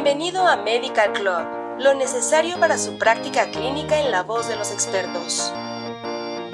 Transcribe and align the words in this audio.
Bienvenido 0.00 0.46
a 0.46 0.56
Medical 0.56 1.12
Club, 1.12 1.80
lo 1.80 1.92
necesario 1.92 2.60
para 2.60 2.78
su 2.78 2.98
práctica 2.98 3.50
clínica 3.50 4.00
en 4.00 4.12
la 4.12 4.22
voz 4.22 4.48
de 4.48 4.54
los 4.54 4.70
expertos. 4.70 5.52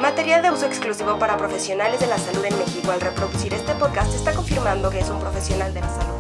Material 0.01 0.41
de 0.41 0.51
uso 0.51 0.65
exclusivo 0.65 1.19
para 1.19 1.37
profesionales 1.37 2.01
de 2.01 2.07
la 2.07 2.17
salud 2.17 2.43
en 2.43 2.57
México. 2.57 2.91
Al 2.91 3.03
reproducir 3.03 3.53
este 3.53 3.75
podcast 3.75 4.15
está 4.15 4.33
confirmando 4.33 4.89
que 4.89 5.01
es 5.01 5.11
un 5.11 5.21
profesional 5.21 5.75
de 5.75 5.81
la 5.83 5.89
salud. 5.91 6.15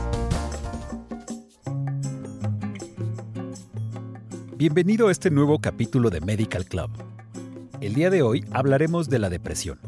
Bienvenido 4.57 5.09
a 5.09 5.11
este 5.11 5.31
nuevo 5.31 5.59
capítulo 5.61 6.11
de 6.11 6.21
Medical 6.21 6.67
Club. 6.67 6.91
El 7.81 7.95
día 7.95 8.11
de 8.11 8.21
hoy 8.21 8.45
hablaremos 8.53 9.09
de 9.09 9.19
la 9.21 9.31
depresión. 9.31 9.81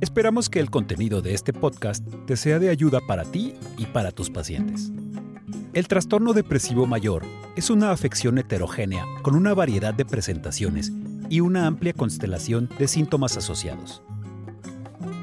Esperamos 0.00 0.48
que 0.48 0.60
el 0.60 0.70
contenido 0.70 1.22
de 1.22 1.34
este 1.34 1.52
podcast 1.52 2.06
te 2.26 2.36
sea 2.36 2.60
de 2.60 2.70
ayuda 2.70 3.00
para 3.04 3.24
ti 3.24 3.56
y 3.76 3.86
para 3.86 4.12
tus 4.12 4.30
pacientes. 4.30 4.92
El 5.72 5.86
trastorno 5.86 6.32
depresivo 6.32 6.84
mayor 6.86 7.22
es 7.54 7.70
una 7.70 7.92
afección 7.92 8.38
heterogénea 8.38 9.06
con 9.22 9.36
una 9.36 9.54
variedad 9.54 9.94
de 9.94 10.04
presentaciones 10.04 10.90
y 11.28 11.38
una 11.38 11.68
amplia 11.68 11.92
constelación 11.92 12.68
de 12.76 12.88
síntomas 12.88 13.36
asociados. 13.36 14.02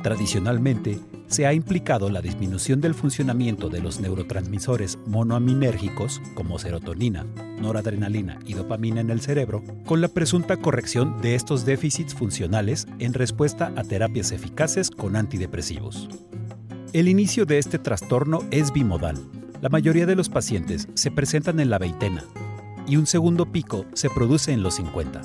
Tradicionalmente, 0.03 1.01
se 1.27 1.45
ha 1.45 1.51
implicado 1.51 2.09
la 2.09 2.21
disminución 2.21 2.79
del 2.79 2.93
funcionamiento 2.93 3.67
de 3.67 3.81
los 3.81 3.99
neurotransmisores 3.99 4.97
monoaminérgicos 5.05 6.21
como 6.33 6.59
serotonina, 6.59 7.25
noradrenalina 7.59 8.39
y 8.45 8.53
dopamina 8.53 9.01
en 9.01 9.09
el 9.09 9.19
cerebro 9.19 9.61
con 9.85 9.99
la 9.99 10.07
presunta 10.07 10.55
corrección 10.55 11.21
de 11.21 11.35
estos 11.35 11.65
déficits 11.65 12.15
funcionales 12.15 12.87
en 12.99 13.13
respuesta 13.13 13.73
a 13.75 13.83
terapias 13.83 14.31
eficaces 14.31 14.91
con 14.91 15.17
antidepresivos. 15.17 16.07
El 16.93 17.09
inicio 17.09 17.45
de 17.45 17.57
este 17.57 17.79
trastorno 17.79 18.39
es 18.49 18.71
bimodal. 18.71 19.17
La 19.61 19.69
mayoría 19.69 20.05
de 20.05 20.15
los 20.15 20.29
pacientes 20.29 20.87
se 20.93 21.11
presentan 21.11 21.59
en 21.59 21.69
la 21.69 21.79
veintena 21.79 22.23
y 22.87 22.97
un 22.97 23.07
segundo 23.07 23.51
pico 23.51 23.85
se 23.93 24.09
produce 24.09 24.51
en 24.51 24.63
los 24.63 24.75
50 24.75 25.21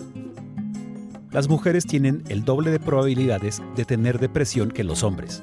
las 1.33 1.49
mujeres 1.49 1.87
tienen 1.87 2.23
el 2.29 2.45
doble 2.45 2.71
de 2.71 2.79
probabilidades 2.79 3.63
de 3.75 3.87
tener 3.87 4.19
depresión 4.19 4.71
que 4.71 4.85
los 4.85 5.03
hombres. 5.03 5.43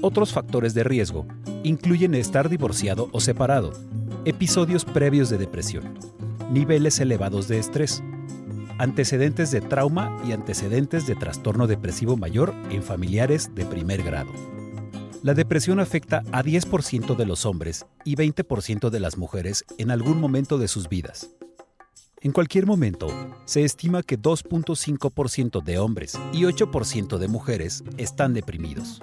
Otros 0.00 0.32
factores 0.32 0.72
de 0.72 0.82
riesgo 0.82 1.26
incluyen 1.62 2.14
estar 2.14 2.48
divorciado 2.48 3.10
o 3.12 3.20
separado, 3.20 3.72
episodios 4.24 4.86
previos 4.86 5.28
de 5.28 5.36
depresión, 5.36 5.98
niveles 6.50 7.00
elevados 7.00 7.48
de 7.48 7.58
estrés, 7.58 8.02
antecedentes 8.78 9.50
de 9.50 9.60
trauma 9.60 10.16
y 10.26 10.32
antecedentes 10.32 11.06
de 11.06 11.16
trastorno 11.16 11.66
depresivo 11.66 12.16
mayor 12.16 12.54
en 12.70 12.82
familiares 12.82 13.54
de 13.54 13.66
primer 13.66 14.02
grado. 14.02 14.30
La 15.22 15.34
depresión 15.34 15.80
afecta 15.80 16.22
a 16.32 16.42
10% 16.42 17.14
de 17.14 17.26
los 17.26 17.44
hombres 17.44 17.84
y 18.04 18.16
20% 18.16 18.88
de 18.88 19.00
las 19.00 19.18
mujeres 19.18 19.66
en 19.76 19.90
algún 19.90 20.18
momento 20.18 20.56
de 20.56 20.66
sus 20.66 20.88
vidas. 20.88 21.28
En 22.22 22.32
cualquier 22.32 22.64
momento, 22.64 23.08
se 23.44 23.64
estima 23.64 24.02
que 24.02 24.18
2.5% 24.18 25.62
de 25.62 25.78
hombres 25.78 26.18
y 26.32 26.42
8% 26.44 27.18
de 27.18 27.28
mujeres 27.28 27.84
están 27.98 28.32
deprimidos. 28.32 29.02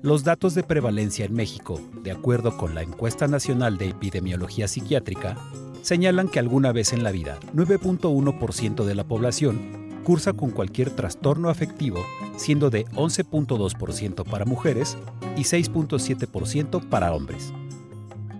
Los 0.00 0.24
datos 0.24 0.54
de 0.54 0.62
prevalencia 0.62 1.26
en 1.26 1.34
México, 1.34 1.78
de 2.02 2.10
acuerdo 2.10 2.56
con 2.56 2.74
la 2.74 2.82
Encuesta 2.82 3.28
Nacional 3.28 3.76
de 3.76 3.90
Epidemiología 3.90 4.66
Psiquiátrica, 4.66 5.36
señalan 5.82 6.28
que 6.28 6.38
alguna 6.38 6.72
vez 6.72 6.94
en 6.94 7.02
la 7.02 7.12
vida 7.12 7.38
9.1% 7.54 8.84
de 8.84 8.94
la 8.94 9.04
población 9.04 10.00
cursa 10.04 10.32
con 10.32 10.50
cualquier 10.50 10.90
trastorno 10.90 11.50
afectivo, 11.50 12.02
siendo 12.36 12.70
de 12.70 12.86
11.2% 12.86 14.24
para 14.24 14.44
mujeres 14.44 14.96
y 15.36 15.42
6.7% 15.42 16.88
para 16.88 17.12
hombres. 17.12 17.52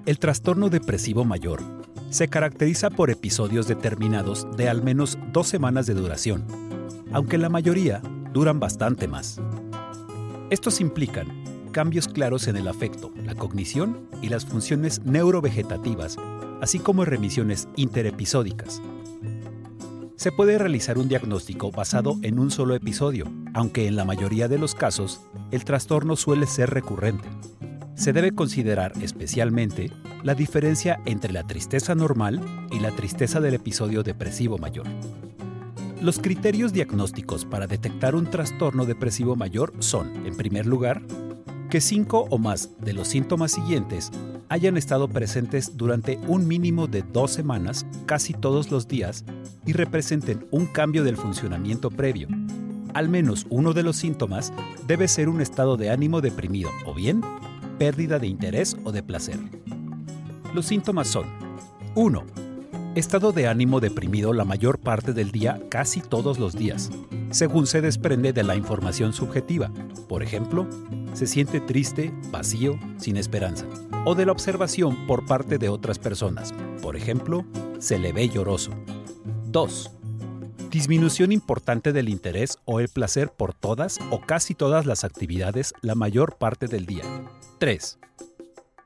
El 0.07 0.19
trastorno 0.19 0.69
depresivo 0.69 1.25
mayor 1.25 1.63
se 2.11 2.29
caracteriza 2.29 2.91
por 2.91 3.11
episodios 3.11 3.69
determinados 3.69 4.47
de 4.57 4.69
al 4.69 4.83
menos 4.83 5.19
dos 5.33 5.49
semanas 5.49 5.87
de 5.87 5.95
duración, 5.95 6.45
aunque 7.13 7.39
la 7.39 7.49
mayoría 7.49 8.03
duran 8.33 8.61
bastante 8.61 9.09
más. 9.09 9.41
Estos 10.51 10.81
implican 10.81 11.43
cambios 11.73 12.07
claros 12.09 12.49
en 12.49 12.57
el 12.57 12.69
afecto, 12.69 13.13
la 13.25 13.35
cognición 13.35 14.07
y 14.21 14.29
las 14.29 14.45
funciones 14.45 15.03
neurovegetativas, 15.05 16.19
así 16.61 16.79
como 16.79 17.05
remisiones 17.05 17.69
interepisódicas. 17.77 18.83
Se 20.17 20.31
puede 20.31 20.59
realizar 20.59 20.99
un 20.99 21.09
diagnóstico 21.09 21.71
basado 21.73 22.17
en 22.23 22.39
un 22.39 22.51
solo 22.51 22.75
episodio, 22.75 23.27
aunque 23.55 23.87
en 23.87 23.97
la 23.97 24.05
mayoría 24.05 24.49
de 24.49 24.59
los 24.59 24.75
casos 24.75 25.21
el 25.51 25.65
trastorno 25.65 26.17
suele 26.17 26.47
ser 26.47 26.71
recurrente 26.71 27.29
se 27.95 28.13
debe 28.13 28.33
considerar 28.33 28.93
especialmente 29.01 29.91
la 30.23 30.35
diferencia 30.35 31.01
entre 31.05 31.33
la 31.33 31.47
tristeza 31.47 31.95
normal 31.95 32.41
y 32.71 32.81
la 32.81 32.91
tristeza 32.91 33.41
del 33.41 33.55
episodio 33.55 34.03
depresivo 34.03 34.59
mayor. 34.59 34.87
Los 36.01 36.19
criterios 36.19 36.73
diagnósticos 36.73 37.45
para 37.45 37.67
detectar 37.67 38.15
un 38.15 38.27
trastorno 38.27 38.87
depresivo 38.87 39.37
mayor 39.37 39.73
son, 39.79 40.27
en 40.27 40.37
primer 40.37 40.67
lugar, 40.67 41.03
que 41.71 41.81
cinco 41.81 42.27
o 42.31 42.39
más 42.39 42.71
de 42.81 42.93
los 42.93 43.09
síntomas 43.09 43.53
siguientes 43.53 44.11
hayan 44.49 44.77
estado 44.77 45.09
presentes 45.09 45.77
durante 45.77 46.19
un 46.27 46.47
mínimo 46.49 46.87
de 46.87 47.03
dos 47.03 47.31
semanas 47.31 47.87
casi 48.05 48.35
todos 48.35 48.71
los 48.71 48.89
días 48.89 49.25
y 49.65 49.73
representen 49.75 50.47
un 50.51 50.67
cambio 50.67 51.05
del 51.05 51.17
funcionamiento 51.17 51.89
previo. 51.91 52.27
Al 52.95 53.09
menos 53.09 53.47
uno 53.49 53.73
de 53.73 53.83
los 53.83 53.97
síntomas 53.97 54.53
debe 54.87 55.09
ser 55.09 55.29
un 55.29 55.41
estado 55.41 55.77
de 55.77 55.91
ánimo 55.91 56.21
deprimido 56.21 56.71
o 56.85 56.95
bien 56.95 57.23
pérdida 57.79 58.19
de 58.19 58.27
interés 58.27 58.77
o 58.85 58.93
de 58.93 59.03
placer. 59.03 59.39
Los 60.55 60.67
síntomas 60.67 61.09
son 61.09 61.27
1. 61.95 62.23
Estado 62.95 63.33
de 63.33 63.49
ánimo 63.49 63.81
deprimido 63.81 64.35
la 64.35 64.45
mayor 64.45 64.79
parte 64.79 65.15
del 65.15 65.33
día 65.33 65.61
casi 65.71 66.01
todos 66.01 66.39
los 66.39 66.55
días, 66.55 66.91
según 67.31 67.67
se 67.67 67.81
desprende 67.81 68.35
de 68.35 68.43
la 68.43 68.55
información 68.55 69.15
subjetiva. 69.15 69.71
Por 70.09 70.23
ejemplo, 70.23 70.69
se 71.15 71.27
siente 71.27 71.61
triste, 71.61 72.13
vacío, 72.31 72.79
sin 72.99 73.17
esperanza. 73.17 73.65
O 74.05 74.15
de 74.15 74.27
la 74.27 74.33
observación 74.33 75.07
por 75.07 75.25
parte 75.25 75.57
de 75.57 75.71
otras 75.71 75.99
personas. 75.99 76.53
Por 76.83 76.97
ejemplo, 76.97 77.47
se 77.79 77.99
le 77.99 78.13
ve 78.13 78.29
lloroso. 78.29 78.73
2. 79.47 79.91
Disminución 80.73 81.33
importante 81.33 81.93
del 81.93 82.09
interés 82.09 82.57
o 82.65 82.81
el 82.81 82.89
placer 82.89 83.31
por 83.31 83.53
todas 83.53 83.99
o 84.11 84.23
casi 84.23 84.55
todas 84.55 84.87
las 84.87 85.05
actividades 85.05 85.75
la 85.83 85.95
mayor 85.95 86.39
parte 86.39 86.67
del 86.67 86.87
día. 86.87 87.05
3. 87.59 87.99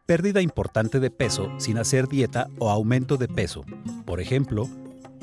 Pérdida 0.04 0.42
importante 0.42 0.98
de 0.98 1.12
peso 1.12 1.48
sin 1.58 1.78
hacer 1.78 2.08
dieta 2.08 2.48
o 2.58 2.70
aumento 2.70 3.16
de 3.16 3.28
peso. 3.28 3.64
Por 4.04 4.20
ejemplo, 4.20 4.68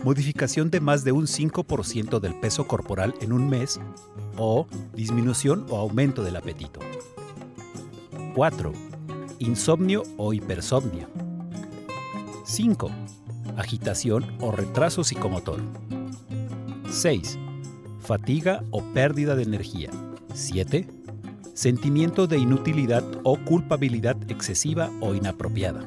modificación 0.05 0.71
de 0.71 0.79
más 0.79 1.03
de 1.03 1.11
un 1.11 1.25
5% 1.25 2.21
del 2.21 2.39
peso 2.39 2.65
corporal 2.65 3.13
en 3.19 3.33
un 3.33 3.49
mes 3.49 3.81
o 4.37 4.65
disminución 4.93 5.65
o 5.69 5.79
aumento 5.79 6.23
del 6.23 6.37
apetito. 6.37 6.79
4. 8.35 8.71
Insomnio 9.39 10.03
o 10.15 10.31
hipersomnia. 10.31 11.09
5. 12.45 12.89
Agitación 13.57 14.37
o 14.39 14.53
retraso 14.53 15.03
psicomotor. 15.03 15.59
6. 16.93 17.39
Fatiga 17.99 18.63
o 18.71 18.81
pérdida 18.93 19.35
de 19.35 19.43
energía. 19.43 19.89
7 20.33 20.87
sentimiento 21.53 22.25
de 22.25 22.39
inutilidad 22.39 23.03
o 23.23 23.37
culpabilidad 23.37 24.17
excesiva 24.27 24.89
o 25.01 25.13
inapropiada. 25.13 25.85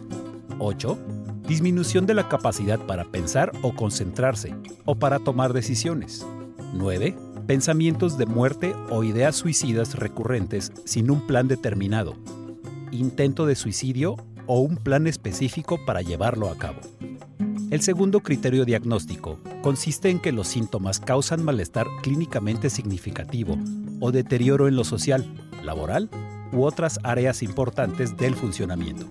8. 0.59 0.99
Disminución 1.47 2.07
de 2.07 2.15
la 2.15 2.29
capacidad 2.29 2.79
para 2.87 3.05
pensar 3.05 3.53
o 3.63 3.75
concentrarse 3.75 4.55
o 4.85 4.95
para 4.95 5.19
tomar 5.19 5.53
decisiones. 5.53 6.25
9. 6.73 7.17
Pensamientos 7.47 8.17
de 8.17 8.27
muerte 8.27 8.75
o 8.91 9.05
ideas 9.05 9.37
suicidas 9.37 9.95
recurrentes 9.95 10.73
sin 10.85 11.11
un 11.11 11.27
plan 11.27 11.49
determinado. 11.49 12.15
Intento 12.93 13.47
de 13.47 13.57
suicidio 13.57 14.17
o 14.47 14.61
un 14.61 14.77
plan 14.77 15.07
específico 15.07 15.85
para 15.85 16.03
llevarlo 16.03 16.49
a 16.49 16.57
cabo. 16.57 16.81
El 17.69 17.81
segundo 17.81 18.21
criterio 18.21 18.65
diagnóstico 18.65 19.41
consiste 19.61 20.09
en 20.09 20.21
que 20.21 20.31
los 20.31 20.47
síntomas 20.47 21.01
causan 21.01 21.45
malestar 21.45 21.89
clínicamente 22.01 22.71
significativo 22.71 23.59
o 23.99 24.13
deterioro 24.13 24.69
en 24.69 24.77
lo 24.77 24.85
social, 24.85 25.27
laboral 25.65 26.09
u 26.53 26.63
otras 26.63 27.01
áreas 27.03 27.43
importantes 27.43 28.17
del 28.17 28.37
funcionamiento. 28.37 29.07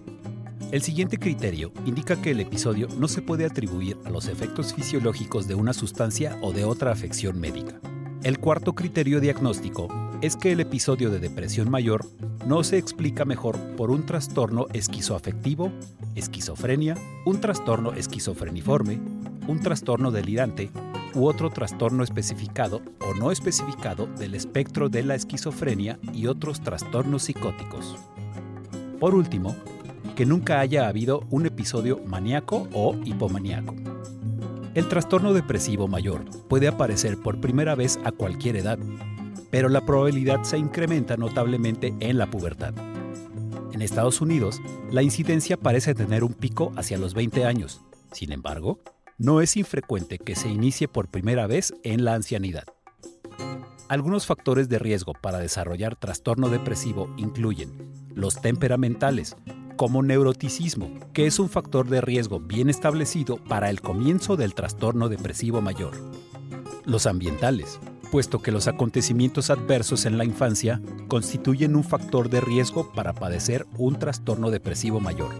El 0.71 0.81
siguiente 0.81 1.17
criterio 1.17 1.73
indica 1.85 2.21
que 2.21 2.31
el 2.31 2.39
episodio 2.39 2.87
no 2.97 3.09
se 3.09 3.21
puede 3.21 3.45
atribuir 3.45 3.97
a 4.05 4.09
los 4.09 4.29
efectos 4.29 4.73
fisiológicos 4.73 5.49
de 5.49 5.55
una 5.55 5.73
sustancia 5.73 6.37
o 6.41 6.53
de 6.53 6.63
otra 6.63 6.93
afección 6.93 7.37
médica. 7.37 7.81
El 8.23 8.39
cuarto 8.39 8.73
criterio 8.73 9.19
diagnóstico 9.19 9.89
es 10.21 10.37
que 10.37 10.53
el 10.53 10.61
episodio 10.61 11.09
de 11.11 11.19
depresión 11.19 11.69
mayor 11.69 12.05
no 12.47 12.63
se 12.63 12.77
explica 12.77 13.25
mejor 13.25 13.59
por 13.75 13.91
un 13.91 14.05
trastorno 14.05 14.67
esquizoafectivo, 14.71 15.71
esquizofrenia, 16.15 16.95
un 17.25 17.39
trastorno 17.39 17.93
esquizofreniforme, 17.93 18.99
un 19.47 19.59
trastorno 19.59 20.11
delirante 20.11 20.71
u 21.13 21.27
otro 21.27 21.49
trastorno 21.49 22.03
especificado 22.03 22.81
o 22.99 23.13
no 23.13 23.31
especificado 23.31 24.07
del 24.07 24.35
espectro 24.35 24.89
de 24.89 25.03
la 25.03 25.15
esquizofrenia 25.15 25.99
y 26.13 26.27
otros 26.27 26.61
trastornos 26.61 27.23
psicóticos. 27.23 27.95
Por 28.99 29.15
último, 29.15 29.55
que 30.15 30.25
nunca 30.25 30.59
haya 30.59 30.87
habido 30.87 31.23
un 31.29 31.45
episodio 31.45 32.01
maníaco 32.05 32.67
o 32.73 32.95
hipomaníaco. 33.03 33.75
El 34.73 34.87
trastorno 34.87 35.33
depresivo 35.33 35.87
mayor 35.87 36.25
puede 36.47 36.67
aparecer 36.67 37.17
por 37.17 37.39
primera 37.39 37.75
vez 37.75 37.99
a 38.03 38.11
cualquier 38.11 38.57
edad, 38.57 38.79
pero 39.49 39.69
la 39.69 39.85
probabilidad 39.85 40.43
se 40.43 40.57
incrementa 40.57 41.15
notablemente 41.17 41.93
en 41.99 42.17
la 42.17 42.29
pubertad. 42.29 42.73
En 43.75 43.81
Estados 43.81 44.21
Unidos, 44.21 44.61
la 44.89 45.03
incidencia 45.03 45.57
parece 45.57 45.93
tener 45.93 46.23
un 46.23 46.33
pico 46.33 46.71
hacia 46.77 46.97
los 46.97 47.13
20 47.13 47.43
años. 47.43 47.81
Sin 48.13 48.31
embargo, 48.31 48.79
no 49.17 49.41
es 49.41 49.57
infrecuente 49.57 50.17
que 50.17 50.37
se 50.37 50.47
inicie 50.47 50.87
por 50.87 51.09
primera 51.09 51.45
vez 51.45 51.73
en 51.83 52.05
la 52.05 52.13
ancianidad. 52.13 52.63
Algunos 53.89 54.27
factores 54.27 54.69
de 54.69 54.79
riesgo 54.79 55.11
para 55.11 55.39
desarrollar 55.39 55.97
trastorno 55.97 56.47
depresivo 56.47 57.13
incluyen 57.17 57.91
los 58.13 58.41
temperamentales, 58.41 59.35
como 59.75 60.03
neuroticismo, 60.03 60.89
que 61.11 61.25
es 61.25 61.37
un 61.37 61.49
factor 61.49 61.89
de 61.89 61.99
riesgo 61.99 62.39
bien 62.39 62.69
establecido 62.69 63.43
para 63.43 63.69
el 63.69 63.81
comienzo 63.81 64.37
del 64.37 64.53
trastorno 64.53 65.09
depresivo 65.09 65.59
mayor. 65.59 65.95
Los 66.85 67.07
ambientales, 67.07 67.81
puesto 68.05 68.41
que 68.41 68.51
los 68.51 68.67
acontecimientos 68.67 69.49
adversos 69.49 70.05
en 70.05 70.17
la 70.17 70.25
infancia 70.25 70.81
constituyen 71.07 71.75
un 71.75 71.83
factor 71.83 72.29
de 72.29 72.41
riesgo 72.41 72.91
para 72.93 73.13
padecer 73.13 73.65
un 73.77 73.99
trastorno 73.99 74.51
depresivo 74.51 74.99
mayor 74.99 75.33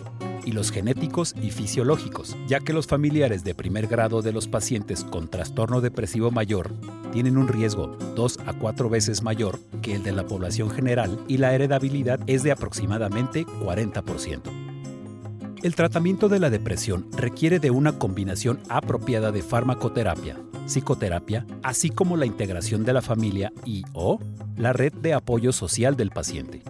y 0.46 0.52
los 0.52 0.72
genéticos 0.72 1.36
y 1.42 1.50
fisiológicos, 1.50 2.38
ya 2.48 2.60
que 2.60 2.74
los 2.74 2.88
familiares 2.88 3.44
de 3.44 3.56
primer 3.56 3.88
grado 3.88 4.22
de 4.22 4.32
los 4.32 4.48
pacientes 4.48 5.04
con 5.04 5.28
trastorno 5.28 5.82
depresivo 5.82 6.32
mayor 6.32 6.74
tienen 7.12 7.38
un 7.38 7.48
riesgo 7.48 7.98
dos 8.16 8.38
a 8.46 8.54
cuatro 8.54 8.90
veces 8.90 9.24
mayor 9.24 9.60
que 9.82 9.96
el 9.96 10.04
de 10.04 10.12
la 10.12 10.26
población 10.26 10.70
general 10.70 11.20
y 11.28 11.38
la 11.38 11.54
heredabilidad 11.54 12.20
es 12.28 12.44
de 12.44 12.52
aproximadamente 12.52 13.46
40%. 13.46 14.65
El 15.66 15.74
tratamiento 15.74 16.30
de 16.30 16.38
la 16.38 16.52
depresión 16.52 17.08
requiere 17.18 17.58
de 17.58 17.72
una 17.72 17.98
combinación 17.98 18.60
apropiada 18.70 19.32
de 19.32 19.42
farmacoterapia, 19.42 20.38
psicoterapia, 20.68 21.48
así 21.64 21.90
como 21.90 22.18
la 22.18 22.28
integración 22.28 22.86
de 22.86 22.94
la 22.94 23.02
familia 23.02 23.52
y 23.66 23.84
o 23.92 24.20
la 24.58 24.74
red 24.74 24.94
de 24.94 25.16
apoyo 25.16 25.52
social 25.52 25.96
del 25.96 26.12
paciente. 26.12 26.62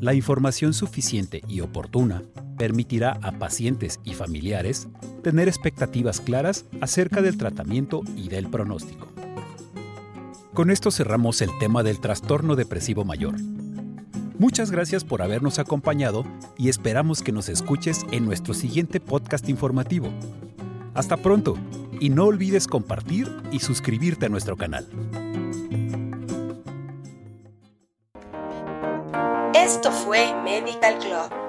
La 0.00 0.14
información 0.14 0.72
suficiente 0.72 1.42
y 1.46 1.60
oportuna 1.60 2.22
permitirá 2.56 3.18
a 3.20 3.32
pacientes 3.32 4.00
y 4.02 4.14
familiares 4.14 4.88
tener 5.22 5.46
expectativas 5.46 6.22
claras 6.22 6.64
acerca 6.80 7.20
del 7.20 7.36
tratamiento 7.36 8.00
y 8.16 8.30
del 8.30 8.48
pronóstico. 8.48 9.08
Con 10.54 10.70
esto 10.70 10.90
cerramos 10.90 11.42
el 11.42 11.50
tema 11.58 11.82
del 11.82 12.00
trastorno 12.00 12.56
depresivo 12.56 13.04
mayor. 13.04 13.34
Muchas 14.42 14.72
gracias 14.72 15.04
por 15.04 15.22
habernos 15.22 15.60
acompañado 15.60 16.24
y 16.58 16.68
esperamos 16.68 17.22
que 17.22 17.30
nos 17.30 17.48
escuches 17.48 18.04
en 18.10 18.24
nuestro 18.24 18.54
siguiente 18.54 18.98
podcast 18.98 19.48
informativo. 19.48 20.08
Hasta 20.94 21.16
pronto 21.16 21.56
y 22.00 22.10
no 22.10 22.24
olvides 22.24 22.66
compartir 22.66 23.30
y 23.52 23.60
suscribirte 23.60 24.26
a 24.26 24.30
nuestro 24.30 24.56
canal. 24.56 24.88
Esto 29.54 29.92
fue 29.92 30.34
Medical 30.42 30.98
Club 30.98 31.41